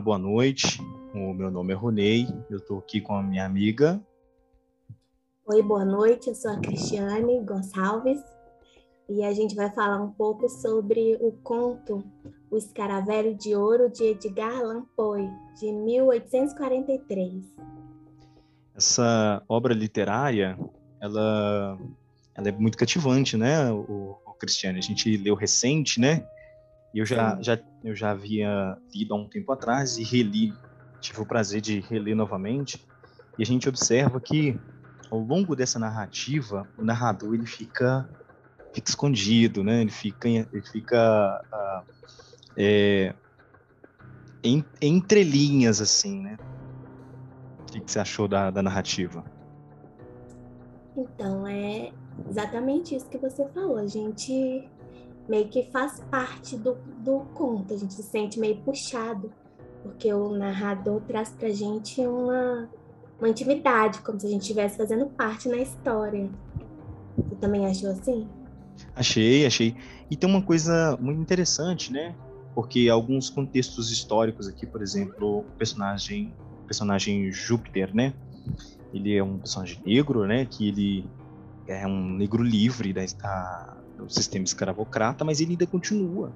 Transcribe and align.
Boa 0.00 0.18
noite. 0.18 0.80
O 1.14 1.34
meu 1.34 1.50
nome 1.50 1.74
é 1.74 1.76
Ronei, 1.76 2.26
eu 2.48 2.56
estou 2.56 2.78
aqui 2.78 3.02
com 3.02 3.14
a 3.14 3.22
minha 3.22 3.44
amiga. 3.44 4.00
Oi, 5.44 5.62
boa 5.62 5.84
noite. 5.84 6.28
Eu 6.28 6.34
sou 6.34 6.52
a 6.52 6.56
Cristiane 6.58 7.44
Gonçalves 7.44 8.18
e 9.10 9.22
a 9.22 9.32
gente 9.34 9.54
vai 9.54 9.68
falar 9.70 10.00
um 10.00 10.10
pouco 10.10 10.48
sobre 10.48 11.18
o 11.20 11.32
conto 11.42 12.02
O 12.50 12.56
Escaravelho 12.56 13.34
de 13.34 13.54
Ouro 13.54 13.90
de 13.90 14.04
Edgar 14.04 14.58
Allan 14.58 14.86
Poe, 14.96 15.28
de 15.58 15.70
1843. 15.70 17.44
Essa 18.74 19.42
obra 19.46 19.74
literária, 19.74 20.58
ela, 20.98 21.78
ela 22.34 22.48
é 22.48 22.52
muito 22.52 22.78
cativante, 22.78 23.36
né, 23.36 23.70
o, 23.70 24.16
o 24.26 24.32
Cristiane? 24.38 24.78
A 24.78 24.82
gente 24.82 25.14
leu 25.18 25.34
recente, 25.34 26.00
né? 26.00 26.24
E 26.92 26.98
eu 26.98 27.06
já, 27.06 27.40
já, 27.40 27.58
eu 27.84 27.94
já 27.94 28.10
havia 28.10 28.76
lido 28.92 29.14
há 29.14 29.16
um 29.16 29.28
tempo 29.28 29.52
atrás 29.52 29.96
e 29.96 30.02
reli, 30.02 30.52
tive 31.00 31.20
o 31.20 31.26
prazer 31.26 31.60
de 31.60 31.80
reler 31.80 32.16
novamente. 32.16 32.84
E 33.38 33.42
a 33.42 33.46
gente 33.46 33.68
observa 33.68 34.20
que, 34.20 34.58
ao 35.10 35.18
longo 35.18 35.54
dessa 35.54 35.78
narrativa, 35.78 36.66
o 36.76 36.84
narrador 36.84 37.34
ele 37.34 37.46
fica, 37.46 38.08
fica 38.72 38.90
escondido, 38.90 39.62
né? 39.62 39.80
Ele 39.80 39.90
fica, 39.90 40.28
ele 40.28 40.62
fica 40.70 41.40
uh, 41.52 41.92
é, 42.56 43.14
em, 44.42 44.64
entre 44.80 45.22
linhas, 45.22 45.80
assim, 45.80 46.20
né? 46.20 46.36
O 47.60 47.72
que, 47.72 47.80
que 47.80 47.90
você 47.90 48.00
achou 48.00 48.26
da, 48.26 48.50
da 48.50 48.62
narrativa? 48.62 49.24
Então, 50.96 51.46
é 51.46 51.92
exatamente 52.28 52.96
isso 52.96 53.08
que 53.08 53.16
você 53.16 53.46
falou. 53.50 53.78
A 53.78 53.86
gente 53.86 54.68
meio 55.28 55.48
que 55.48 55.70
faz 55.70 56.00
parte 56.10 56.56
do, 56.56 56.76
do 56.98 57.20
conto, 57.34 57.72
a 57.74 57.76
gente 57.76 57.94
se 57.94 58.02
sente 58.02 58.38
meio 58.38 58.56
puxado, 58.58 59.32
porque 59.82 60.12
o 60.12 60.30
narrador 60.30 61.00
traz 61.02 61.30
pra 61.30 61.48
gente 61.50 62.00
uma, 62.06 62.68
uma 63.18 63.28
intimidade, 63.28 64.00
como 64.00 64.18
se 64.18 64.26
a 64.26 64.30
gente 64.30 64.42
estivesse 64.42 64.76
fazendo 64.76 65.06
parte 65.06 65.48
na 65.48 65.58
história. 65.58 66.28
Você 67.16 67.36
também 67.36 67.66
achou 67.66 67.90
assim? 67.90 68.28
Achei, 68.94 69.46
achei. 69.46 69.76
E 70.10 70.16
tem 70.16 70.28
uma 70.28 70.42
coisa 70.42 70.96
muito 71.00 71.20
interessante, 71.20 71.92
né? 71.92 72.14
Porque 72.54 72.88
alguns 72.88 73.30
contextos 73.30 73.90
históricos 73.90 74.48
aqui, 74.48 74.66
por 74.66 74.82
exemplo, 74.82 75.38
o 75.38 75.44
personagem, 75.56 76.34
personagem 76.66 77.30
Júpiter, 77.30 77.94
né? 77.94 78.12
Ele 78.92 79.16
é 79.16 79.22
um 79.22 79.38
personagem 79.38 79.80
negro, 79.86 80.26
né? 80.26 80.44
Que 80.44 80.68
ele 80.68 81.06
é 81.68 81.86
um 81.86 82.10
negro 82.10 82.42
livre 82.42 82.92
da, 82.92 83.76
o 84.04 84.08
sistema 84.10 84.44
escravocrata, 84.44 85.24
mas 85.24 85.40
ele 85.40 85.52
ainda 85.52 85.66
continua, 85.66 86.32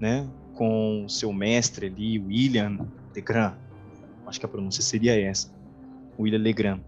né, 0.00 0.28
com 0.54 1.06
seu 1.08 1.32
mestre 1.32 1.86
ali, 1.86 2.18
William 2.18 2.78
Legrand, 3.14 3.56
acho 4.26 4.38
que 4.38 4.46
a 4.46 4.48
pronúncia 4.48 4.82
seria 4.82 5.18
essa, 5.20 5.48
William 6.18 6.38
Legrand. 6.38 6.80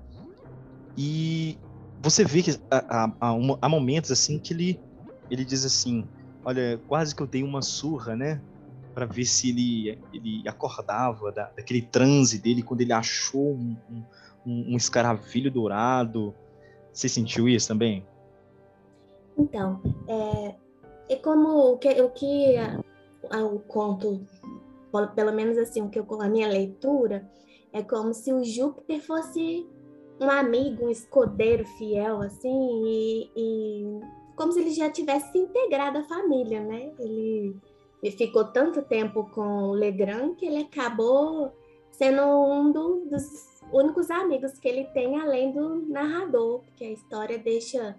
E 0.97 1.57
você 2.01 2.25
vê 2.25 2.43
que 2.43 2.51
há, 2.71 3.13
há, 3.21 3.37
há 3.61 3.69
momentos 3.69 4.11
assim 4.11 4.39
que 4.39 4.53
ele, 4.53 4.81
ele 5.31 5.45
diz 5.45 5.65
assim, 5.65 6.05
olha, 6.45 6.81
quase 6.87 7.15
que 7.15 7.23
eu 7.23 7.27
dei 7.27 7.43
uma 7.43 7.63
surra, 7.63 8.15
né, 8.15 8.41
para 8.95 9.07
ver 9.07 9.25
se 9.25 9.51
ele, 9.51 9.99
ele 10.13 10.49
acordava 10.49 11.33
da, 11.33 11.51
daquele 11.57 11.83
transe 11.83 12.39
dele 12.39 12.63
quando 12.63 12.81
ele 12.81 12.93
achou 12.93 13.55
um, 13.55 13.77
um, 14.47 14.75
um 14.75 14.77
escaravelho 14.77 15.51
dourado. 15.51 16.33
Você 16.93 17.09
sentiu 17.09 17.49
isso 17.49 17.67
também? 17.67 18.07
Então, 19.37 19.81
é, 20.09 20.55
e 21.09 21.17
como 21.17 21.73
o 21.73 21.79
que, 21.79 21.89
o, 22.01 22.11
que 22.11 22.57
a, 22.57 22.81
a, 23.31 23.45
o 23.45 23.59
conto, 23.61 24.21
pelo 25.15 25.33
menos 25.33 25.59
assim, 25.59 25.83
o 25.83 25.91
que 25.91 25.99
eu, 25.99 26.07
a 26.21 26.29
minha 26.29 26.49
leitura, 26.49 27.29
é 27.73 27.83
como 27.83 28.15
se 28.15 28.33
o 28.33 28.45
Júpiter 28.45 29.01
fosse 29.01 29.67
um 30.21 30.31
amigo, 30.31 30.87
um 30.87 30.91
escudeiro 30.91 31.67
fiel, 31.67 32.21
assim, 32.23 32.83
e, 32.87 33.31
e 33.37 34.01
como 34.37 34.53
se 34.53 34.61
ele 34.61 34.71
já 34.71 34.89
tivesse 34.91 35.33
se 35.33 35.39
integrado 35.39 35.99
à 35.99 36.05
família, 36.05 36.61
né? 36.61 36.93
Ele, 36.99 37.57
ele 38.03 38.17
ficou 38.17 38.45
tanto 38.45 38.83
tempo 38.83 39.29
com 39.31 39.65
o 39.65 39.73
Legrand 39.73 40.35
que 40.37 40.47
ele 40.47 40.59
acabou 40.59 41.53
sendo 41.91 42.23
um 42.23 42.71
do, 42.71 43.07
dos 43.07 43.55
únicos 43.73 44.11
amigos 44.11 44.59
que 44.59 44.69
ele 44.69 44.85
tem 44.87 45.21
além 45.21 45.53
do 45.53 45.87
narrador, 45.89 46.61
porque 46.61 46.85
a 46.85 46.93
história 46.93 47.39
deixa 47.39 47.97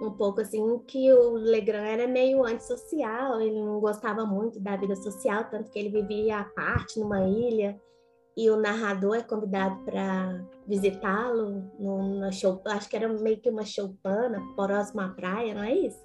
um 0.00 0.10
pouco 0.10 0.40
assim 0.40 0.78
que 0.86 1.12
o 1.12 1.32
Legrand 1.32 1.86
era 1.86 2.06
meio 2.06 2.44
antissocial, 2.44 3.40
ele 3.40 3.60
não 3.60 3.80
gostava 3.80 4.24
muito 4.24 4.60
da 4.60 4.76
vida 4.76 4.94
social, 4.96 5.44
tanto 5.50 5.70
que 5.70 5.78
ele 5.78 5.88
vivia 5.88 6.38
à 6.38 6.44
parte 6.44 6.98
numa 7.00 7.20
ilha 7.22 7.80
e 8.36 8.48
o 8.50 8.56
narrador 8.56 9.16
é 9.16 9.22
convidado 9.22 9.84
para 9.84 10.44
visitá-lo 10.66 11.64
numa 11.78 12.30
show, 12.30 12.62
acho 12.66 12.88
que 12.88 12.94
era 12.94 13.08
meio 13.08 13.40
que 13.40 13.50
uma 13.50 13.64
choupana 13.64 14.40
próxima 14.54 15.06
à 15.06 15.08
praia, 15.08 15.54
não 15.54 15.64
é 15.64 15.74
isso? 15.74 15.98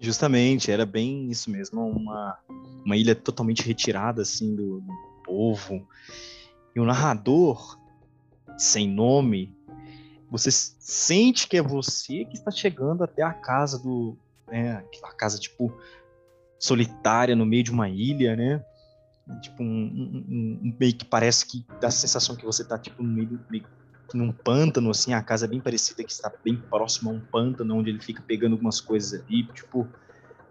Justamente, 0.00 0.70
era 0.70 0.84
bem 0.84 1.30
isso 1.30 1.48
mesmo, 1.50 1.80
uma, 1.88 2.36
uma 2.84 2.96
ilha 2.96 3.14
totalmente 3.14 3.62
retirada 3.62 4.22
assim 4.22 4.56
do, 4.56 4.80
do 4.80 4.92
povo. 5.24 5.86
E 6.74 6.80
o 6.80 6.84
narrador, 6.84 7.78
sem 8.58 8.88
nome, 8.88 9.54
você 10.30 10.50
sente 10.50 11.48
que 11.48 11.56
é 11.56 11.62
você 11.62 12.24
que 12.24 12.34
está 12.34 12.50
chegando 12.50 13.02
até 13.02 13.22
a 13.22 13.32
casa 13.32 13.78
do. 13.78 14.16
Né, 14.48 14.84
a 15.02 15.12
casa, 15.12 15.38
tipo, 15.38 15.72
solitária 16.58 17.34
no 17.34 17.46
meio 17.46 17.64
de 17.64 17.70
uma 17.70 17.88
ilha, 17.88 18.36
né? 18.36 18.64
Tipo, 19.42 19.62
um, 19.62 19.66
um, 19.66 20.60
um, 20.62 20.76
meio 20.78 20.94
que 20.94 21.04
parece 21.04 21.46
que 21.46 21.64
dá 21.80 21.88
a 21.88 21.90
sensação 21.90 22.36
que 22.36 22.44
você 22.44 22.62
está 22.62 22.78
tipo, 22.78 23.02
no 23.02 23.08
meio, 23.08 23.40
meio 23.48 23.64
num 24.12 24.32
pântano, 24.32 24.90
assim, 24.90 25.12
a 25.12 25.22
casa 25.22 25.46
é 25.46 25.48
bem 25.48 25.60
parecida, 25.60 26.02
que 26.02 26.10
está 26.10 26.32
bem 26.44 26.56
próximo 26.56 27.10
a 27.10 27.12
um 27.12 27.20
pântano, 27.20 27.76
onde 27.76 27.90
ele 27.90 28.00
fica 28.00 28.22
pegando 28.26 28.52
algumas 28.52 28.80
coisas 28.80 29.22
ali, 29.22 29.44
tipo, 29.44 29.86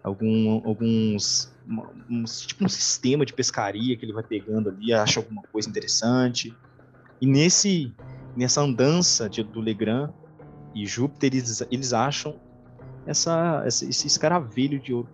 algum, 0.02 0.66
alguns, 0.66 1.52
uns, 2.08 2.40
tipo 2.40 2.64
um 2.64 2.68
sistema 2.68 3.26
de 3.26 3.34
pescaria 3.34 3.96
que 3.96 4.04
ele 4.04 4.14
vai 4.14 4.22
pegando 4.22 4.70
ali, 4.70 4.92
acha 4.92 5.20
alguma 5.20 5.42
coisa 5.52 5.68
interessante. 5.68 6.56
E 7.20 7.26
nesse, 7.26 7.94
nessa 8.36 8.60
andança 8.60 9.28
de, 9.28 9.42
do 9.42 9.60
Legrand 9.60 10.10
e 10.74 10.86
Júpiter, 10.86 11.34
eles, 11.34 11.62
eles 11.70 11.92
acham 11.92 12.36
essa, 13.06 13.62
essa, 13.64 13.84
esse 13.84 14.06
escaravelho 14.06 14.78
de 14.78 14.92
ouro. 14.92 15.08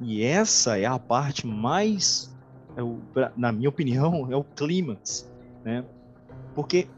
E 0.00 0.22
essa 0.22 0.78
é 0.78 0.86
a 0.86 0.98
parte 0.98 1.46
mais, 1.46 2.34
é 2.76 2.82
o, 2.82 2.98
na 3.36 3.52
minha 3.52 3.68
opinião, 3.68 4.30
é 4.30 4.36
o 4.36 4.44
clímax, 4.44 5.30
né? 5.64 5.84
Porque 6.54 6.88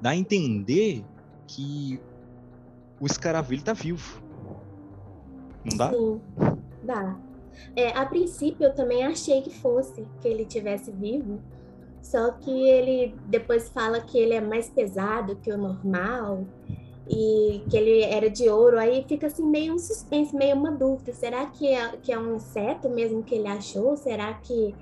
dá 0.00 0.10
a 0.10 0.16
entender 0.16 1.04
que 1.46 2.00
o 3.00 3.06
escaravelho 3.06 3.60
está 3.60 3.72
vivo. 3.72 4.22
Não 5.64 5.76
dá? 5.76 5.90
Sim, 5.90 6.20
dá. 6.82 7.16
É, 7.76 7.96
a 7.96 8.04
princípio 8.06 8.64
eu 8.64 8.74
também 8.74 9.04
achei 9.04 9.42
que 9.42 9.50
fosse 9.50 10.06
que 10.20 10.26
ele 10.26 10.44
tivesse 10.44 10.90
vivo, 10.90 11.40
só 12.02 12.32
que 12.32 12.50
ele 12.50 13.14
depois 13.28 13.68
fala 13.68 14.00
que 14.00 14.18
ele 14.18 14.34
é 14.34 14.40
mais 14.40 14.68
pesado 14.68 15.36
que 15.36 15.50
o 15.50 15.56
normal 15.56 16.44
e 17.08 17.62
que 17.70 17.76
ele 17.76 18.02
era 18.02 18.28
de 18.28 18.48
ouro. 18.48 18.78
Aí 18.78 19.04
fica 19.08 19.28
assim 19.28 19.44
meio 19.44 19.74
um 19.74 19.78
suspense, 19.78 20.34
meio 20.34 20.56
uma 20.56 20.72
dúvida. 20.72 21.12
Será 21.12 21.46
que 21.46 21.66
é, 21.68 21.96
que 21.96 22.12
é 22.12 22.18
um 22.18 22.36
inseto 22.36 22.88
mesmo 22.88 23.22
que 23.22 23.36
ele 23.36 23.46
achou? 23.48 23.96
Será 23.96 24.34
que, 24.34 24.74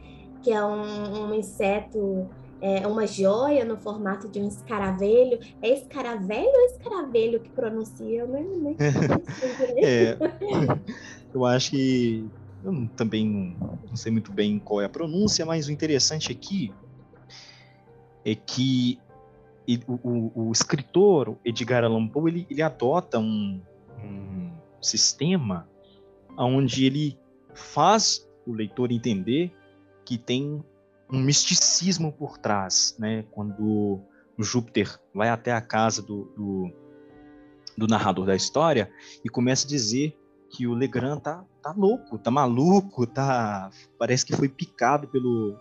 que 0.43 0.51
é 0.51 0.65
um, 0.65 1.29
um 1.29 1.35
inseto, 1.35 2.27
é, 2.61 2.87
uma 2.87 3.07
joia 3.07 3.65
no 3.65 3.77
formato 3.77 4.27
de 4.27 4.41
um 4.41 4.49
escaravelho? 4.49 5.39
É 5.61 5.69
escaravelho 5.69 6.51
ou 6.53 6.67
escaravelho 6.67 7.41
que 7.41 7.51
pronuncia? 7.51 8.21
Eu 8.21 8.29
nem, 8.29 8.45
nem 8.45 8.77
é, 9.77 10.17
eu 11.35 11.45
acho 11.45 11.71
que 11.73 12.27
eu 12.65 12.89
também 12.97 13.57
não 13.89 13.97
sei 13.97 14.11
muito 14.11 14.33
bem 14.33 14.59
qual 14.59 14.81
é 14.81 14.85
a 14.85 14.89
pronúncia, 14.89 15.45
mas 15.45 15.69
o 15.69 15.73
interessante 15.73 16.33
aqui 16.33 16.73
é 16.73 16.90
que 18.35 18.99
o, 19.87 19.95
o, 20.03 20.49
o 20.49 20.53
escritor 20.53 21.37
Edgar 21.45 21.85
Allan 21.85 22.09
Poe 22.09 22.31
ele, 22.31 22.47
ele 22.51 22.63
adota 22.63 23.19
um, 23.19 23.61
um 24.03 24.53
sistema 24.81 25.69
onde 26.37 26.85
ele 26.85 27.19
faz 27.55 28.29
o 28.47 28.53
leitor 28.53 28.91
entender 28.91 29.53
que 30.05 30.17
tem 30.19 30.65
um 31.13 31.21
misticismo 31.21 32.13
por 32.13 32.39
trás, 32.39 32.97
né? 32.99 33.25
Quando 33.31 34.01
Júpiter 34.39 34.99
vai 35.15 35.29
até 35.29 35.53
a 35.53 35.61
casa 35.61 36.03
do, 36.03 36.25
do, 36.37 36.73
do, 37.77 37.87
narrador 37.87 38.27
da 38.27 38.35
história 38.35 38.91
e 39.25 39.29
começa 39.29 39.67
a 39.67 39.69
dizer 39.69 40.17
que 40.49 40.67
o 40.67 40.75
Legrand 40.75 41.21
tá, 41.21 41.45
tá 41.63 41.73
louco, 41.77 42.19
tá 42.19 42.31
maluco, 42.31 43.07
tá 43.07 43.71
parece 43.99 44.25
que 44.25 44.35
foi 44.35 44.49
picado 44.49 45.07
pelo 45.09 45.57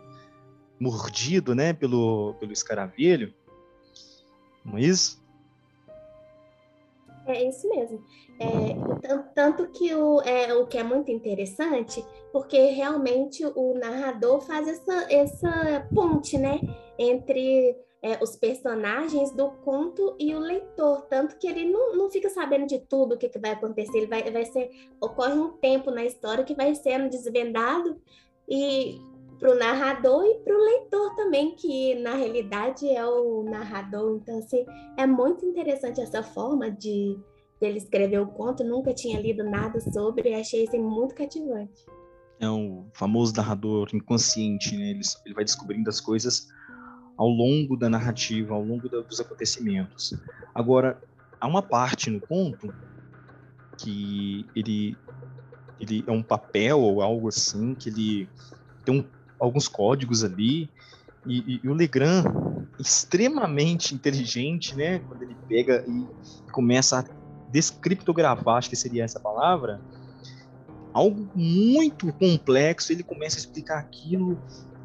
mordido, 0.80 1.54
né, 1.54 1.74
pelo, 1.74 2.36
pelo 2.40 2.52
escaravelho. 2.52 3.34
Não 4.64 4.78
é 4.78 4.82
isso? 4.82 5.20
É 7.28 7.48
isso 7.48 7.70
mesmo. 7.70 8.04
É, 8.40 8.76
tanto 9.36 9.68
que 9.68 9.94
o, 9.94 10.22
é, 10.22 10.54
o 10.56 10.66
que 10.66 10.78
é 10.78 10.84
muito 10.84 11.12
interessante, 11.12 12.04
porque 12.32 12.58
realmente 12.72 13.46
o 13.46 13.74
narrador 13.78 14.42
faz 14.42 14.68
essa, 14.68 15.14
essa 15.14 15.88
ponte, 15.94 16.38
né? 16.38 16.60
Entre 16.98 17.76
é, 18.02 18.18
os 18.22 18.36
personagens 18.36 19.32
do 19.32 19.52
conto 19.64 20.16
e 20.18 20.34
o 20.34 20.40
leitor, 20.40 21.02
tanto 21.04 21.38
que 21.38 21.48
ele 21.48 21.70
não, 21.70 21.96
não 21.96 22.10
fica 22.10 22.30
sabendo 22.30 22.66
de 22.66 22.80
tudo 22.80 23.16
o 23.16 23.18
que, 23.18 23.30
que 23.30 23.40
vai 23.40 23.52
acontecer, 23.52 23.98
ele 23.98 24.08
vai, 24.08 24.24
vai 24.32 24.46
ser, 24.46 24.72
ocorre 25.02 25.34
um 25.34 25.52
tempo 25.52 25.92
na 25.92 26.06
história 26.06 26.44
que 26.44 26.56
vai 26.56 26.74
sendo 26.76 27.10
desvendado 27.10 28.02
e 28.48 29.00
para 29.40 29.52
o 29.52 29.56
narrador 29.56 30.26
e 30.26 30.36
para 30.40 30.54
o 30.54 30.64
leitor 30.64 31.16
também, 31.16 31.56
que 31.56 31.96
na 31.96 32.14
realidade 32.14 32.88
é 32.90 33.06
o 33.06 33.44
narrador. 33.44 34.20
Então, 34.22 34.38
assim, 34.38 34.66
é 34.98 35.08
muito 35.08 35.46
interessante 35.46 36.02
essa 36.02 36.22
forma 36.22 36.70
de 36.70 37.18
dele 37.60 37.78
escrever 37.78 38.20
o 38.20 38.28
conto. 38.28 38.64
Nunca 38.64 38.94
tinha 38.94 39.20
lido 39.20 39.44
nada 39.44 39.80
sobre, 39.80 40.34
achei 40.34 40.66
isso 40.66 40.78
muito 40.78 41.16
cativante. 41.16 41.86
É 42.40 42.50
o 42.50 42.86
famoso 42.94 43.34
narrador 43.36 43.90
inconsciente, 43.94 44.78
né? 44.78 44.92
Ele, 44.92 45.02
ele 45.26 45.36
vai 45.36 45.44
descobrindo 45.44 45.90
as 45.90 46.00
coisas 46.00 46.48
ao 47.18 47.28
longo 47.28 47.76
da 47.76 47.90
narrativa, 47.90 48.54
ao 48.54 48.64
longo 48.64 48.88
da, 48.88 49.02
dos 49.02 49.20
acontecimentos. 49.20 50.14
Agora, 50.56 51.02
há 51.40 51.48
uma 51.48 51.62
parte 51.62 52.10
no 52.10 52.22
conto 52.22 52.74
que 53.78 54.46
ele, 54.56 54.98
ele 55.80 56.04
é 56.08 56.12
um 56.12 56.24
papel 56.24 56.80
ou 56.80 57.02
algo 57.02 57.28
assim, 57.28 57.76
que 57.76 57.90
ele 57.90 58.30
tem 58.86 59.00
um, 59.00 59.06
alguns 59.40 59.68
códigos 59.68 60.24
ali, 60.24 60.70
e, 61.26 61.56
e, 61.56 61.60
e, 61.64 61.70
o 61.70 61.74
Legrand, 61.74 62.26
extremamente 62.80 63.94
inteligente, 63.94 64.76
né, 64.76 65.00
quando 65.00 65.24
ele 65.24 65.36
pega 65.48 65.84
e 65.88 66.52
começa 66.52 67.00
a 67.00 67.06
descriptografar, 67.52 68.58
acho 68.58 68.70
que 68.70 68.76
seria 68.76 69.04
essa 69.04 69.20
palavra, 69.20 69.82
algo 70.94 71.28
muito 71.36 72.12
complexo, 72.14 72.92
ele 72.92 73.04
começa 73.04 73.38
a 73.38 73.40
explicar 73.40 73.80
aquilo 73.80 74.38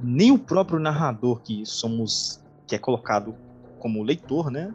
nem 0.03 0.33
o 0.33 0.39
próprio 0.39 0.79
narrador 0.79 1.41
que 1.41 1.65
somos 1.65 2.41
que 2.67 2.75
é 2.75 2.79
colocado 2.79 3.35
como 3.79 4.03
leitor, 4.03 4.51
né? 4.51 4.73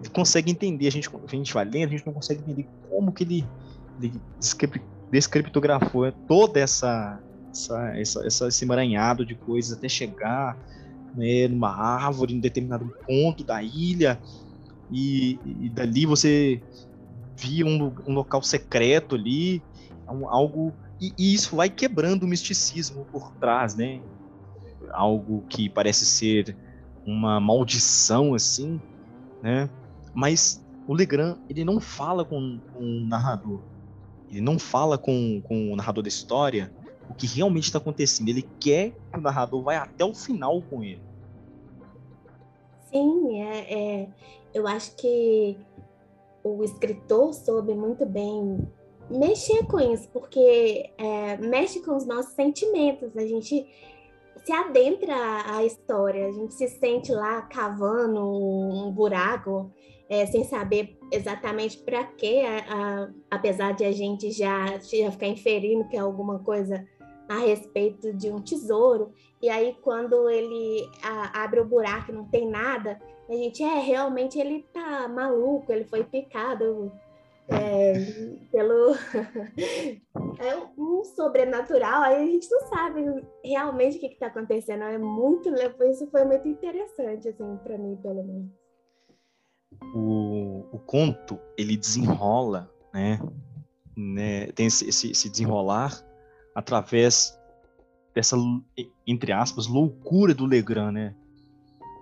Ele 0.00 0.08
consegue 0.08 0.50
entender, 0.50 0.86
a 0.88 0.90
gente, 0.90 1.08
a 1.08 1.30
gente 1.30 1.52
vai 1.52 1.64
lendo, 1.64 1.88
a 1.88 1.90
gente 1.90 2.06
não 2.06 2.12
consegue 2.12 2.40
entender 2.40 2.68
como 2.88 3.12
que 3.12 3.24
ele, 3.24 3.46
ele 4.00 4.20
descriptografou 5.10 6.10
toda 6.26 6.58
essa, 6.58 7.20
essa, 7.52 7.98
essa, 7.98 8.26
essa, 8.26 8.48
esse 8.48 8.64
emaranhado 8.64 9.24
de 9.24 9.34
coisas 9.34 9.76
até 9.76 9.88
chegar 9.88 10.58
né, 11.14 11.46
numa 11.46 11.70
árvore, 11.70 12.34
em 12.34 12.40
determinado 12.40 12.92
ponto 13.06 13.44
da 13.44 13.62
ilha, 13.62 14.18
e, 14.90 15.38
e 15.60 15.68
dali 15.68 16.06
você 16.06 16.60
via 17.36 17.64
um, 17.64 17.92
um 18.06 18.14
local 18.14 18.42
secreto 18.42 19.14
ali, 19.14 19.62
algo 20.06 20.72
e, 21.00 21.12
e, 21.18 21.34
isso 21.34 21.56
vai 21.56 21.68
quebrando 21.68 22.22
o 22.22 22.28
misticismo 22.28 23.04
por 23.10 23.32
trás, 23.32 23.74
né? 23.74 24.00
algo 24.92 25.42
que 25.48 25.68
parece 25.68 26.04
ser 26.04 26.56
uma 27.04 27.40
maldição 27.40 28.34
assim, 28.34 28.80
né? 29.42 29.68
Mas 30.14 30.64
o 30.86 30.94
Legrand 30.94 31.38
ele 31.48 31.64
não 31.64 31.80
fala 31.80 32.24
com, 32.24 32.60
com 32.72 32.84
o 32.84 33.06
narrador, 33.06 33.60
ele 34.30 34.40
não 34.40 34.58
fala 34.58 34.96
com, 34.98 35.40
com 35.42 35.72
o 35.72 35.76
narrador 35.76 36.02
da 36.02 36.08
história 36.08 36.72
o 37.08 37.14
que 37.14 37.26
realmente 37.26 37.64
está 37.64 37.78
acontecendo. 37.78 38.28
Ele 38.28 38.48
quer 38.60 38.90
que 38.90 39.18
o 39.18 39.20
narrador 39.20 39.62
vá 39.62 39.78
até 39.78 40.04
o 40.04 40.14
final 40.14 40.62
com 40.62 40.82
ele. 40.82 41.02
Sim, 42.90 43.40
é, 43.40 43.74
é, 44.02 44.08
eu 44.52 44.66
acho 44.66 44.94
que 44.96 45.56
o 46.44 46.62
escritor 46.62 47.32
soube 47.32 47.74
muito 47.74 48.04
bem 48.04 48.68
mexer 49.08 49.64
com 49.66 49.80
isso, 49.80 50.08
porque 50.08 50.90
é, 50.98 51.36
mexe 51.38 51.80
com 51.80 51.96
os 51.96 52.06
nossos 52.06 52.32
sentimentos. 52.34 53.16
A 53.16 53.26
gente 53.26 53.66
se 54.44 54.52
adentra 54.52 55.14
a 55.46 55.64
história, 55.64 56.26
a 56.26 56.32
gente 56.32 56.54
se 56.54 56.68
sente 56.68 57.12
lá 57.12 57.42
cavando 57.42 58.20
um 58.20 58.90
buraco, 58.90 59.70
é, 60.12 60.26
sem 60.26 60.44
saber 60.44 60.98
exatamente 61.10 61.78
para 61.78 62.04
quê, 62.04 62.42
apesar 63.30 63.72
de 63.72 63.82
a 63.82 63.92
gente 63.92 64.30
já, 64.30 64.76
já 64.76 65.10
ficar 65.10 65.26
inferindo 65.26 65.88
que 65.88 65.96
é 65.96 66.00
alguma 66.00 66.38
coisa 66.40 66.86
a 67.26 67.38
respeito 67.38 68.12
de 68.12 68.30
um 68.30 68.38
tesouro. 68.38 69.14
E 69.40 69.48
aí, 69.48 69.74
quando 69.80 70.28
ele 70.28 70.86
a, 71.02 71.42
abre 71.42 71.60
o 71.60 71.64
buraco 71.64 72.10
e 72.10 72.14
não 72.14 72.26
tem 72.26 72.46
nada, 72.46 73.00
a 73.26 73.32
gente, 73.32 73.62
é, 73.62 73.78
realmente 73.78 74.38
ele 74.38 74.66
tá 74.70 75.08
maluco, 75.08 75.72
ele 75.72 75.84
foi 75.84 76.04
picado 76.04 76.92
é, 77.48 77.94
pelo 78.52 78.92
é 80.38 80.56
um 80.76 81.04
sobrenatural, 81.04 82.02
aí 82.02 82.22
a 82.22 82.26
gente 82.26 82.50
não 82.50 82.60
sabe 82.68 83.02
realmente 83.42 83.96
o 83.96 84.00
que 84.00 84.08
está 84.08 84.26
acontecendo. 84.26 84.82
É 84.82 84.98
muito, 84.98 85.48
isso 85.90 86.06
foi 86.10 86.26
muito 86.26 86.46
interessante 86.46 87.30
assim 87.30 87.56
para 87.64 87.78
mim, 87.78 87.96
pelo 87.96 88.22
menos. 88.22 88.61
O, 89.94 90.66
o 90.72 90.78
conto 90.78 91.38
ele 91.56 91.76
desenrola, 91.76 92.70
né? 92.92 93.20
né 93.96 94.46
tem 94.52 94.66
esse, 94.66 94.88
esse 94.88 95.28
desenrolar 95.28 96.02
através 96.54 97.38
dessa 98.14 98.36
entre 99.06 99.32
aspas 99.32 99.66
loucura 99.66 100.34
do 100.34 100.46
Legrand, 100.46 100.92
né? 100.92 101.14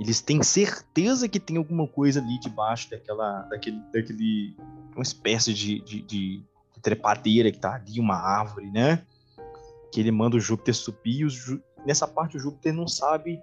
Eles 0.00 0.20
têm 0.22 0.43
certeza 0.43 1.28
que 1.28 1.38
tem 1.38 1.58
alguma 1.58 1.87
coisa 1.87 2.20
ali 2.20 2.40
debaixo 2.40 2.90
daquela, 2.90 3.43
daquele, 3.43 3.81
daquele 3.93 4.56
uma 4.94 5.02
espécie 5.02 5.52
de, 5.52 5.81
de, 5.81 6.02
de 6.02 6.43
trepadeira 6.81 7.52
que 7.52 7.58
tá 7.58 7.75
ali, 7.75 8.00
uma 8.00 8.16
árvore, 8.16 8.70
né? 8.70 9.05
Que 9.93 10.00
ele 10.00 10.11
manda 10.11 10.37
o 10.37 10.40
Júpiter 10.40 10.75
subir. 10.75 11.28
Ju... 11.28 11.62
Nessa 11.84 12.08
parte 12.08 12.37
o 12.37 12.40
Júpiter 12.40 12.73
não 12.73 12.88
sabe 12.88 13.40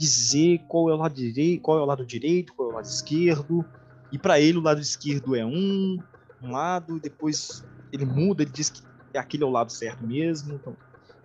dizer 0.00 0.62
qual 0.66 0.88
é 0.88 0.94
o 0.94 0.96
lado 0.96 1.14
direito, 1.14 1.60
qual 1.60 1.78
é 1.78 1.82
o 1.82 1.84
lado 1.84 2.06
direito, 2.06 2.54
qual 2.54 2.70
é 2.70 2.72
o 2.72 2.74
lado 2.76 2.86
esquerdo. 2.86 3.62
E 4.10 4.18
para 4.18 4.40
ele 4.40 4.56
o 4.56 4.62
lado 4.62 4.80
esquerdo 4.80 5.36
é 5.36 5.44
um, 5.44 5.98
um 6.42 6.50
lado, 6.50 6.96
e 6.96 7.00
depois 7.00 7.62
ele 7.92 8.06
muda, 8.06 8.42
ele 8.42 8.50
diz 8.50 8.70
que 8.70 8.82
aquele 9.14 9.42
é 9.42 9.46
o 9.46 9.50
lado 9.50 9.70
certo 9.70 10.06
mesmo. 10.06 10.54
Então, 10.54 10.74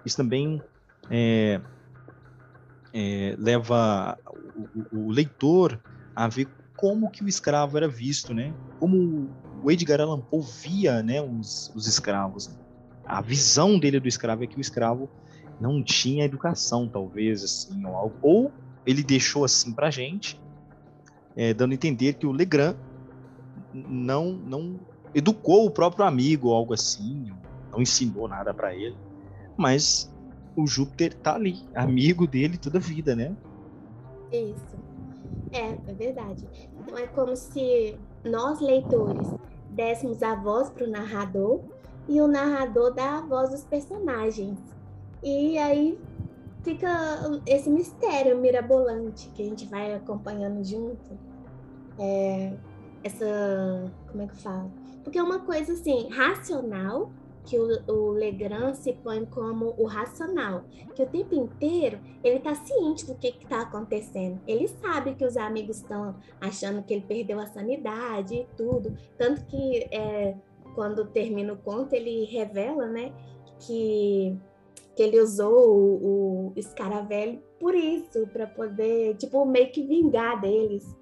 isso 0.05 0.17
também 0.17 0.62
é, 1.10 1.62
é, 2.94 3.36
leva 3.39 4.17
o, 4.91 4.98
o, 4.98 5.05
o 5.05 5.10
leitor 5.10 5.79
a 6.13 6.27
ver 6.27 6.48
como 6.75 7.10
que 7.10 7.24
o 7.24 7.29
escravo 7.29 7.77
era 7.77 7.88
visto, 7.88 8.34
né? 8.34 8.53
Como 8.77 9.29
o 9.63 9.72
Edgar 9.72 10.01
Allan 10.01 10.20
Poe 10.20 10.44
via, 10.62 11.01
né, 11.01 11.22
os, 11.22 11.72
os 11.74 11.88
escravos. 11.88 12.60
A 13.05 13.22
visão 13.22 13.79
dele 13.79 14.01
do 14.01 14.08
escravo 14.08 14.44
é 14.44 14.48
que 14.48 14.58
o 14.58 14.62
escravo 14.62 15.10
não 15.62 15.82
tinha 15.82 16.25
educação, 16.25 16.89
talvez, 16.89 17.41
assim, 17.41 17.86
ou. 17.86 18.13
Ou 18.22 18.51
ele 18.86 19.04
deixou 19.04 19.44
assim 19.44 19.74
pra 19.74 19.89
gente, 19.89 20.39
é, 21.36 21.54
dando 21.54 21.72
a 21.72 21.75
entender 21.75 22.13
que 22.13 22.25
o 22.25 22.32
Legrand 22.32 22.75
não, 23.74 24.32
não 24.32 24.80
educou 25.13 25.65
o 25.65 25.72
próprio 25.72 26.06
amigo, 26.06 26.51
algo 26.51 26.74
assim, 26.74 27.32
não 27.72 27.82
ensinou 27.82 28.27
nada 28.27 28.54
para 28.54 28.74
ele. 28.74 28.96
Mas 29.58 30.13
o 30.56 30.65
Júpiter 30.65 31.13
tá 31.15 31.36
ali, 31.36 31.63
amigo 31.74 32.25
dele 32.25 32.58
toda 32.58 32.77
a 32.77 32.82
vida, 32.82 33.15
né? 33.15 33.36
Isso. 34.32 34.75
É, 35.51 35.77
é 35.89 35.94
verdade. 35.94 36.46
Então 36.80 36.98
é 36.98 37.08
como 37.08 37.36
se 37.36 37.98
nós, 38.24 38.60
leitores, 38.60 39.27
dessemos 39.70 40.24
a 40.24 40.36
voz 40.36 40.70
para 40.70 40.86
o 40.86 40.89
narrador 40.89 41.62
e 42.08 42.22
o 42.22 42.27
narrador 42.27 42.94
dá 42.94 43.18
a 43.18 43.22
voz 43.22 43.50
dos 43.50 43.63
personagens. 43.63 44.58
E 45.24 45.58
aí 45.58 45.98
fica 46.65 47.22
esse 47.45 47.69
mistério 47.69 48.38
mirabolante 48.38 49.29
que 49.29 49.43
a 49.43 49.45
gente 49.45 49.65
vai 49.67 49.93
acompanhando 49.93 50.63
junto. 50.63 51.17
É, 52.00 52.53
essa. 53.03 53.91
Como 54.12 54.24
é 54.24 54.27
que 54.27 54.36
fala? 54.36 54.69
Porque 55.03 55.19
é 55.19 55.24
uma 55.24 55.39
coisa 55.39 55.74
assim, 55.74 56.10
racional, 56.10 57.12
que 57.45 57.60
o, 57.60 57.67
o 57.88 58.12
Legrand 58.12 58.74
se 58.74 58.91
põe 58.93 59.24
como 59.25 59.75
o 59.77 59.86
racional, 59.86 60.63
que 60.95 61.03
o 61.03 61.05
tempo 61.05 61.36
inteiro 61.36 62.00
ele 62.24 62.38
está 62.38 62.55
ciente 62.55 63.05
do 63.05 63.13
que 63.13 63.27
está 63.27 63.62
acontecendo. 63.62 64.41
Ele 64.48 64.67
sabe 64.67 65.13
que 65.13 65.24
os 65.24 65.38
amigos 65.38 65.77
estão 65.77 66.15
achando 66.41 66.81
que 66.81 66.95
ele 66.95 67.05
perdeu 67.07 67.39
a 67.39 67.45
sanidade 67.45 68.34
e 68.34 68.48
tudo. 68.57 68.98
Tanto 69.15 69.45
que 69.45 69.88
é, 69.91 70.36
quando 70.74 71.05
termina 71.05 71.53
o 71.53 71.57
conto, 71.57 71.93
ele 71.93 72.25
revela 72.25 72.88
né, 72.88 73.13
que, 73.60 74.36
que 74.96 75.04
ele 75.04 75.20
usou 75.20 75.54
o, 75.54 76.48
o 76.48 76.54
escaravelho 76.56 77.42
por 77.60 77.75
isso, 77.75 78.28
para 78.28 78.48
poder, 78.48 79.16
tipo, 79.16 79.46
meio 79.46 79.72
que 79.72 79.84
vingar 79.84 80.40
deles. 80.40 80.96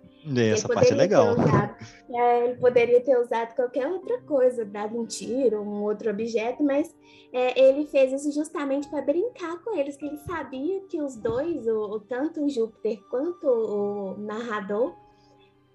Essa 0.53 0.69
parte 0.69 0.93
é 0.93 0.95
legal. 0.95 1.33
Usado, 1.33 1.75
é, 2.09 2.45
ele 2.45 2.55
poderia 2.55 3.01
ter 3.01 3.17
usado 3.19 3.53
qualquer 3.55 3.87
outra 3.87 4.21
coisa, 4.21 4.63
dado 4.63 4.97
um 4.97 5.05
tiro, 5.05 5.61
um 5.61 5.83
outro 5.83 6.09
objeto, 6.09 6.63
mas 6.63 6.95
é, 7.33 7.59
ele 7.59 7.85
fez 7.87 8.13
isso 8.13 8.31
justamente 8.31 8.89
para 8.89 9.01
brincar 9.01 9.61
com 9.63 9.77
eles, 9.77 9.97
que 9.97 10.05
ele 10.05 10.17
sabia 10.19 10.81
que 10.87 11.01
os 11.01 11.17
dois, 11.17 11.67
o, 11.67 11.95
o 11.95 11.99
tanto 11.99 12.45
o 12.45 12.49
Júpiter 12.49 13.01
quanto 13.09 13.45
o 13.45 14.17
narrador, 14.17 14.95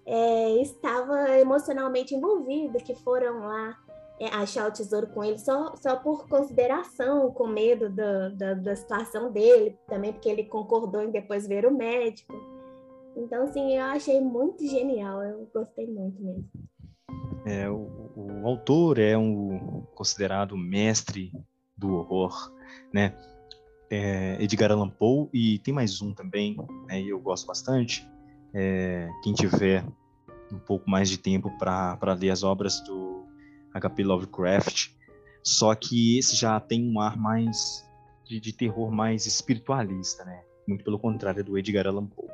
é, 0.05 0.61
estava 0.61 1.37
emocionalmente 1.37 2.15
envolvido, 2.15 2.79
que 2.79 2.95
foram 2.95 3.41
lá 3.41 3.77
é, 3.87 3.88
achar 4.27 4.67
o 4.67 4.71
tesouro 4.71 5.07
com 5.07 5.23
ele 5.23 5.37
só, 5.37 5.75
só 5.77 5.95
por 5.95 6.27
consideração, 6.27 7.31
com 7.31 7.47
medo 7.47 7.89
da, 7.89 8.29
da, 8.29 8.53
da 8.53 8.75
situação 8.75 9.31
dele, 9.31 9.77
também 9.87 10.11
porque 10.11 10.29
ele 10.29 10.43
concordou 10.43 11.01
em 11.01 11.11
depois 11.11 11.47
ver 11.47 11.65
o 11.65 11.71
médico. 11.71 12.33
Então, 13.15 13.43
assim, 13.43 13.75
eu 13.75 13.83
achei 13.83 14.19
muito 14.21 14.65
genial, 14.65 15.23
eu 15.23 15.49
gostei 15.53 15.87
muito 15.87 16.21
mesmo. 16.21 16.49
É, 17.45 17.69
o, 17.69 17.87
o 18.15 18.47
autor 18.47 18.99
é 18.99 19.17
um 19.17 19.83
considerado 19.95 20.55
mestre 20.57 21.31
do 21.77 21.95
horror, 21.95 22.53
né? 22.93 23.15
É, 23.89 24.37
Edgar 24.43 24.71
Allan 24.71 24.89
Poe 24.89 25.29
e 25.33 25.57
tem 25.59 25.73
mais 25.73 26.01
um 26.01 26.13
também, 26.13 26.55
né? 26.87 27.01
E 27.01 27.09
eu 27.09 27.19
gosto 27.19 27.47
bastante. 27.47 28.07
É, 28.53 29.09
quem 29.23 29.33
tiver 29.33 29.83
um 30.51 30.59
pouco 30.59 30.89
mais 30.89 31.09
de 31.09 31.17
tempo 31.17 31.49
para 31.57 32.13
ler 32.13 32.29
as 32.29 32.43
obras 32.43 32.79
do 32.81 33.08
H.P. 33.73 34.03
Lovecraft, 34.03 34.89
só 35.43 35.73
que 35.75 36.17
esse 36.17 36.35
já 36.35 36.59
tem 36.59 36.89
um 36.89 36.99
ar 36.99 37.17
mais 37.17 37.87
de, 38.25 38.39
de, 38.39 38.53
terror 38.53 38.91
mais 38.91 39.25
espiritualista, 39.25 40.23
né? 40.23 40.43
Muito 40.67 40.83
pelo 40.83 40.99
contrário 40.99 41.43
do 41.43 41.57
Edgar 41.57 41.87
Allan 41.87 42.05
Poe. 42.05 42.29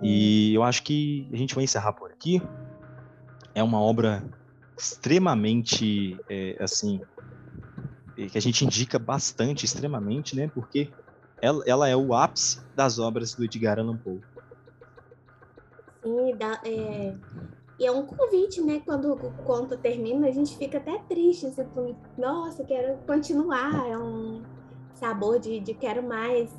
E 0.00 0.54
eu 0.54 0.62
acho 0.62 0.82
que 0.84 1.28
a 1.32 1.36
gente 1.36 1.54
vai 1.54 1.64
encerrar 1.64 1.92
por 1.92 2.10
aqui. 2.10 2.40
É 3.54 3.62
uma 3.62 3.80
obra 3.80 4.22
extremamente, 4.76 6.16
é, 6.28 6.56
assim, 6.60 7.00
que 8.14 8.38
a 8.38 8.40
gente 8.40 8.64
indica 8.64 8.98
bastante, 8.98 9.64
extremamente, 9.64 10.36
né? 10.36 10.48
Porque 10.54 10.92
ela, 11.40 11.64
ela 11.66 11.88
é 11.88 11.96
o 11.96 12.14
ápice 12.14 12.60
das 12.76 12.98
obras 12.98 13.34
do 13.34 13.44
Edgar 13.44 13.78
Allan 13.78 13.96
Poe. 13.96 14.20
Sim, 16.02 16.36
dá, 16.36 16.60
é, 16.64 17.14
e 17.78 17.86
é 17.86 17.92
um 17.92 18.04
convite, 18.04 18.60
né? 18.60 18.82
Quando 18.84 19.12
o 19.12 19.32
conto 19.44 19.76
termina, 19.76 20.26
a 20.26 20.30
gente 20.32 20.56
fica 20.56 20.78
até 20.78 20.98
triste, 21.08 21.46
assim, 21.46 21.94
nossa, 22.16 22.64
quero 22.64 22.98
continuar, 23.06 23.88
é 23.88 23.96
um 23.96 24.42
sabor 24.94 25.38
de, 25.38 25.60
de 25.60 25.74
quero 25.74 26.02
mais, 26.02 26.50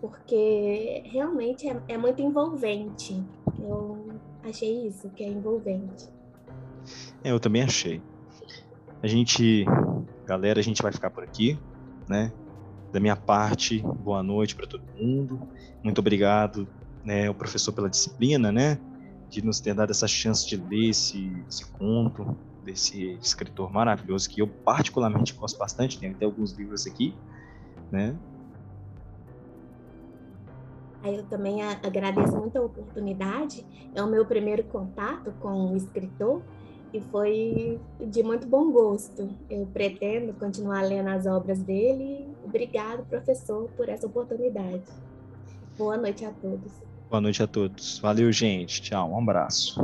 porque 0.00 1.02
realmente 1.06 1.66
é, 1.66 1.80
é 1.88 1.96
muito 1.96 2.20
envolvente. 2.20 3.24
Eu 3.58 4.08
achei 4.44 4.86
isso, 4.86 5.08
que 5.10 5.24
é 5.24 5.28
envolvente. 5.28 6.06
É, 7.24 7.30
eu 7.30 7.40
também 7.40 7.62
achei. 7.62 8.02
A 9.02 9.06
gente, 9.06 9.64
galera, 10.26 10.60
a 10.60 10.62
gente 10.62 10.82
vai 10.82 10.92
ficar 10.92 11.10
por 11.10 11.24
aqui, 11.24 11.58
né? 12.06 12.30
Da 12.92 13.00
minha 13.00 13.16
parte, 13.16 13.82
boa 14.02 14.22
noite 14.22 14.54
para 14.54 14.66
todo 14.66 14.82
mundo. 14.98 15.40
Muito 15.82 15.98
obrigado, 15.98 16.68
né, 17.04 17.30
o 17.30 17.34
professor 17.34 17.72
pela 17.72 17.88
disciplina, 17.88 18.52
né? 18.52 18.78
De 19.28 19.44
nos 19.44 19.60
ter 19.60 19.74
dado 19.74 19.90
essa 19.90 20.08
chance 20.08 20.46
de 20.46 20.56
ler 20.56 20.90
esse, 20.90 21.30
esse 21.48 21.66
conto 21.72 22.36
desse 22.64 23.12
escritor 23.20 23.72
maravilhoso 23.72 24.28
que 24.28 24.40
eu 24.42 24.48
particularmente 24.48 25.32
gosto 25.34 25.58
bastante. 25.58 25.98
Tem 25.98 26.10
até 26.10 26.24
alguns 26.24 26.52
livros 26.52 26.86
aqui, 26.86 27.14
né? 27.90 28.16
Eu 31.04 31.24
também 31.24 31.62
agradeço 31.62 32.36
muito 32.36 32.58
a 32.58 32.62
oportunidade. 32.62 33.64
É 33.94 34.02
o 34.02 34.06
meu 34.06 34.26
primeiro 34.26 34.64
contato 34.64 35.32
com 35.40 35.72
o 35.72 35.76
escritor 35.76 36.42
e 36.92 37.00
foi 37.00 37.80
de 38.00 38.22
muito 38.22 38.46
bom 38.46 38.70
gosto. 38.70 39.28
Eu 39.48 39.66
pretendo 39.66 40.32
continuar 40.34 40.82
lendo 40.82 41.08
as 41.08 41.26
obras 41.26 41.60
dele. 41.60 42.26
Obrigado, 42.44 43.04
professor, 43.06 43.68
por 43.76 43.88
essa 43.88 44.06
oportunidade. 44.06 44.84
Boa 45.76 45.96
noite 45.96 46.24
a 46.24 46.30
todos. 46.32 46.87
Boa 47.10 47.20
noite 47.20 47.42
a 47.42 47.46
todos. 47.46 47.98
Valeu, 48.02 48.30
gente. 48.32 48.80
Tchau. 48.82 49.12
Um 49.12 49.18
abraço. 49.20 49.78